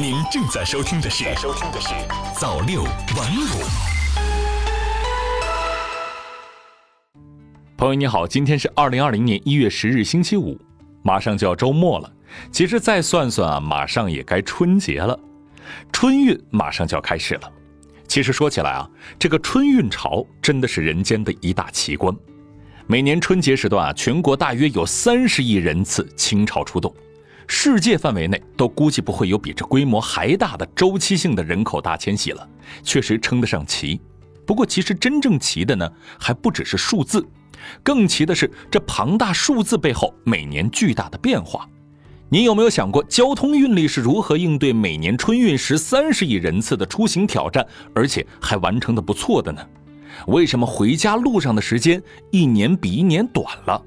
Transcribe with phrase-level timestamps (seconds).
[0.00, 1.88] 您正在收听的是《收听的是
[2.34, 2.90] 早六晚
[3.36, 3.44] 五》。
[7.76, 10.58] 朋友你好，今天是二零二零年一月十日星期五，
[11.02, 12.10] 马上就要周末了。
[12.50, 15.20] 其实再算算啊，马上也该春节了，
[15.92, 17.52] 春运马上就要开始了。
[18.08, 18.88] 其实说起来啊，
[19.18, 22.16] 这个春运潮真的是人间的一大奇观。
[22.86, 26.90] 每年春节时段啊，全国大约有三十亿人次倾巢出动，
[27.52, 32.48] 世界范围内都估计不会有比这规模还大的周期性的人口大迁徙了，
[32.84, 34.00] 确实称得上奇。
[34.46, 37.26] 不过，其实真正奇的呢，还不只是数字。
[37.82, 41.68] 更奇的是，这庞大数字背后每年巨大的变化。
[42.28, 49.60] 您有没有想过，交通运力是如何应对每年春运时三十亿人次的出行挑战，而且还完成的不错的呢？
[50.28, 53.84] 为什么回家路上的时间一年比一年短了？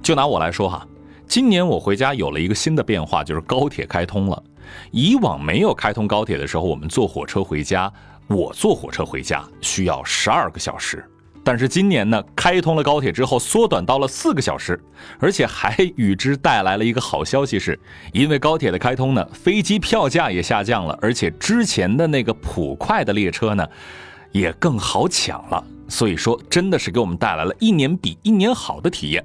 [0.00, 0.86] 就拿我来说哈，
[1.28, 4.42] 今年我回家有了一个新的变化，就是高铁开通了。
[4.90, 7.92] 以往没有开通高铁的时候，我们坐火车回家，
[8.28, 11.04] 我坐火车回家需要十二个小时。
[11.44, 14.80] 但是今年呢，开通了高铁之后，缩短到了四个小时，
[15.20, 17.78] 而且还与之带来了一个好消息，是
[18.12, 23.64] 因为高铁的开通呢，飞机票价也下降了，而且之前的那个普快的列车呢，
[24.32, 25.64] 也更好抢了。
[25.88, 29.24] 所以说，真的是给我们带来了一年比一年好的体验。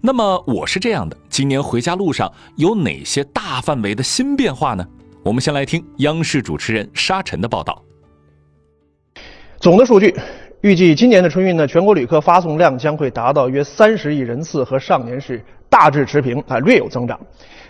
[0.00, 4.86] 那么我是这样的，今年回家路上有哪些大范围的新变化呢？
[5.22, 7.82] 我们先来听央视主持人沙尘的报道。
[9.58, 10.14] 总的数据。
[10.60, 15.40] 预计今年的春运呢，全国旅客发送量将会达到约三十亿人次，和上年是
[15.78, 17.16] 大致持平啊，略有增长。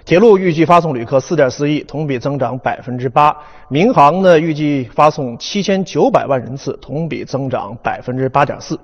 [0.06, 3.36] 铁路预计发送旅客四点四亿，同比增长百分之八。
[3.68, 8.80] 民航呢，预计发送七千九百万人次，同比增长百分之八点四。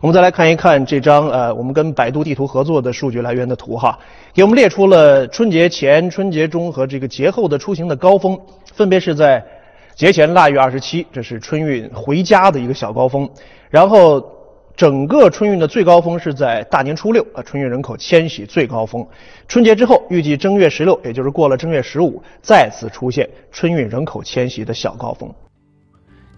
[0.00, 3.98] 我们再来看一看这张呃，我们跟百度地图合作的数据来源的图哈，
[4.32, 8.38] 给我们列出了春节前、春节中和这个节后的出行的高峰，
[8.72, 9.44] 分别是在。
[9.96, 13.28] 节前腊月二十七，这是春运回家的一个小高峰，
[13.68, 14.24] 然后
[14.76, 19.06] 整个春运的最高峰是在大年初六啊，春运人口迁徙最高峰。
[19.46, 25.30] 春节之后，预计正月十六，也就是过了正月十五，再次出现春运人口迁徙的小高峰。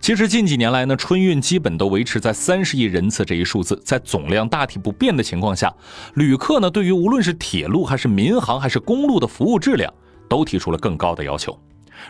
[0.00, 5.72] 其实近几年来呢，春运基本都维持在三十亿人次这一数字，在总量大体不变的情况下，
[6.14, 9.94] 旅客呢对于无论是铁路还是民航还是公路的服务质量，
[10.28, 11.56] 都提出了更高的要求。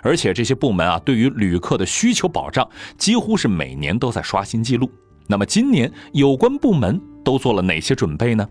[0.01, 2.67] 而且这些部门啊，对于旅客的需求保障，
[2.97, 4.91] 几乎是每年都在刷新记录。
[5.29, 8.49] 那么今年有关部门都做了哪些准备呢？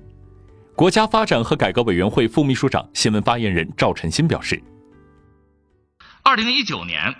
[0.76, 4.62] 国家发展和改革委员会副秘书长、新闻发言人赵晨新表示：，
[6.24, 7.16] 二零一九年，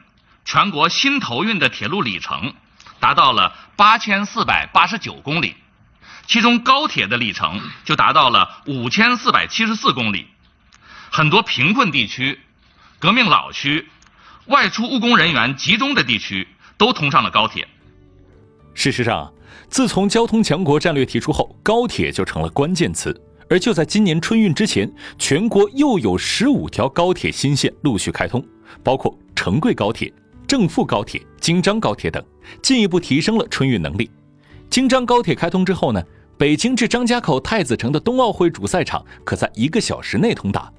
[0.46, 2.54] 全国新投运的铁路里程
[3.00, 5.56] 达到了八千四百八十九公里，
[6.26, 10.28] 其中高铁的里程就达到了五千四百七十四公里，
[11.12, 12.40] 很多贫困地区、
[13.00, 13.88] 革命老区。
[14.48, 17.68] 外出务工人员集中的地区都通上了高铁。
[18.74, 19.32] 事实上，
[19.70, 23.16] 自从交通强国战略提出后，高铁就成了关键词。
[23.50, 28.42] 而就在今年春运之前，全国又有十五条高铁新线陆续开通，
[28.82, 30.12] 包括成贵高铁、
[30.48, 32.24] 正负高铁、京张高铁等，
[32.62, 34.10] 进一步提升了春运能力。
[34.70, 36.02] 京张高铁开通之后呢，
[36.38, 40.72] 北京至张家口太子城的冬奥会主赛场可在一个小时内通达。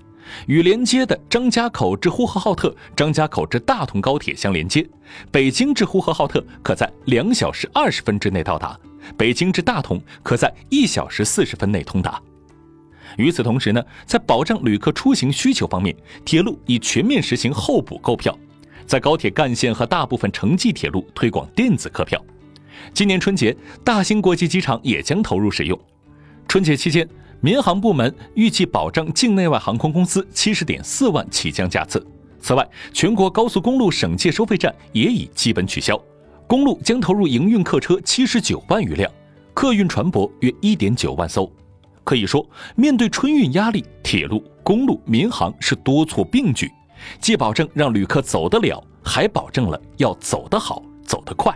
[0.46, 4.86] 与连接的张家口至呼和浩特、张家口至大同高铁相连接，
[5.30, 8.78] 北京至呼和浩特可在两小时二十分之内到达，
[9.16, 12.20] 北京至大同可在一小时四十分内通达。
[13.18, 15.94] 与此同时呢，在保障旅客出行需求方面，
[16.24, 18.36] 铁路已全面实行候补购票，
[18.86, 22.22] 在高铁干线和大部分城际铁路推广电子客票。
[22.94, 23.54] 今年春节，
[23.84, 25.78] 大兴国际机场也将投入使用。
[26.48, 27.08] 春节期间。
[27.44, 32.06] 民航部门预计保障境内外航空公司七十点四万起降架次。
[32.40, 36.00] 此外，全国高速公路省界收费站也已基本取消，
[36.46, 39.10] 公路将投入营运客车七十九万余辆，
[39.54, 41.50] 客运船舶约一点九万艘。
[42.04, 46.70] 可以说，面对春运压力，铁路、公路、民航是多措并举，
[47.20, 51.52] 既保证让旅客走得了，还保证了要走得好、走得快。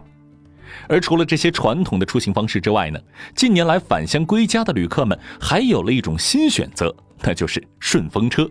[0.89, 2.99] 而除了这些传统的出行方式之外呢，
[3.35, 8.49] 近年来返乡归家的旅客们还有了一种新选择，那就是顺风车。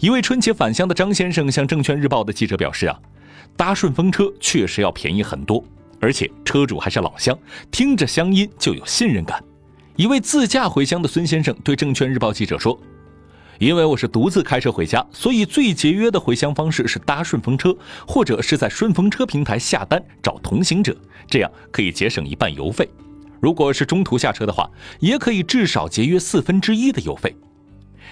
[0.00, 2.98] 一位春节返乡的张先生向证券日报的记者表示啊，
[3.56, 5.62] 搭顺风车确实要便宜很多，
[6.00, 7.38] 而且车主还是老乡，
[7.70, 9.42] 听着乡音就有信任感。
[9.96, 12.78] 一位自驾回乡的孙先生对证券日报记者说。
[13.58, 20.96] 因为我是独自开车回家，所以最节约的回乡方式是搭顺风车，或者是在顺风车平台下单找同行者，
[21.28, 22.88] 这样可以节省一半油费。
[23.40, 24.68] 如果是中途下车的话，
[25.00, 27.34] 也可以至少节约四分之一的油费。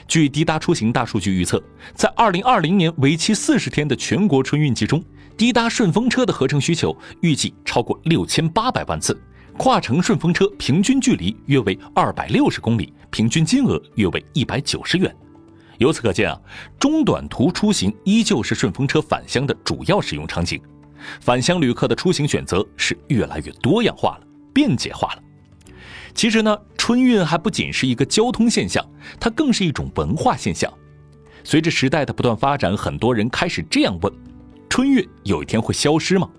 [0.08, 1.62] 据滴答出行大数据预测，
[1.94, 5.02] 在2020年为期四十天的全国春运季中，
[5.36, 9.18] 滴答顺风车的合成需求预计超过六千八百万次，
[9.56, 15.14] 跨城顺风车平均距离约为二百六十公里，平均金额约为一百九十元。
[15.82, 16.40] 由此可见啊，
[16.78, 20.62] 中短途出行依旧是顺风车返乡的主要使用场景。
[21.20, 25.22] 返乡旅客的出行选择是越来越多样化了，便捷化了。
[26.14, 28.86] 其实呢，春运还不仅是一个交通现象，
[29.18, 30.72] 它更是一种文化现象。
[31.42, 34.12] 随着时代的不断发展，很多人开始这样问：
[34.68, 36.30] 春运有一天会消失吗？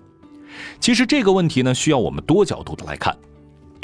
[0.80, 3.14] 其实这个问题呢，需要我们多角度的来看。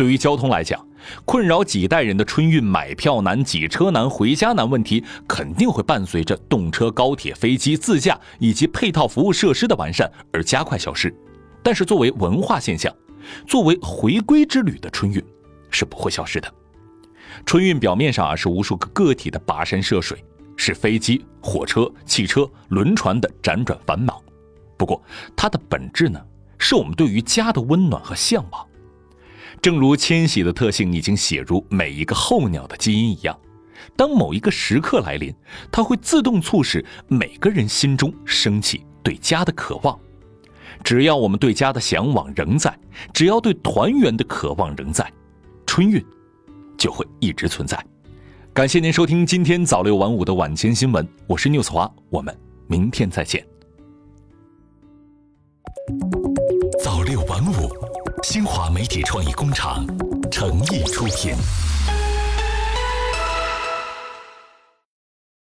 [0.00, 0.82] 对于交通来讲，
[1.26, 11.14] 困扰几代人的春运买票难、挤车难、回家难问题，肯定会伴随着动车、高铁、飞机、自驾以及配套服务设施的完善而加快消失。
[11.62, 12.90] 但是作为文化现象，
[13.46, 15.22] 作为回归之旅的春运。
[15.68, 16.50] 是不会消失的。
[17.44, 20.24] 春运表面上啊是无数个个体的跋山涉水，
[20.56, 24.18] 是飞机、火车、汽车、轮船的辗转繁忙。
[24.78, 25.02] 不过
[25.36, 26.18] 它的本质呢，
[26.56, 28.66] 是我们对于家的温暖和向往。
[29.62, 33.38] 正如迁徙的特性已经写入每一个候鸟的基因一样，
[33.94, 35.34] 当某一个时刻来临，
[35.70, 39.98] 它会自动促使每个人心中升起对家的渴望。
[40.82, 42.74] 只要我们对家的向往仍在，
[43.12, 45.10] 只要对团圆的渴望仍在。
[45.66, 46.02] 春运
[46.78, 47.78] 就会一直存在。
[48.54, 52.36] 感谢您收听今天早六晚五的晚间新闻，我是 news 华，我们
[52.66, 53.46] 明天再见。
[58.32, 59.84] 新华媒体创意工厂
[60.30, 61.34] 诚意出品。